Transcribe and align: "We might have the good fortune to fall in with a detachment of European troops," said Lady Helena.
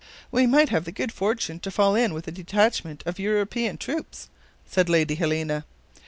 "We 0.31 0.47
might 0.47 0.69
have 0.69 0.85
the 0.85 0.91
good 0.91 1.11
fortune 1.11 1.59
to 1.59 1.69
fall 1.69 1.93
in 1.93 2.11
with 2.15 2.27
a 2.27 2.31
detachment 2.31 3.03
of 3.05 3.19
European 3.19 3.77
troops," 3.77 4.29
said 4.65 4.89
Lady 4.89 5.13
Helena. 5.13 5.63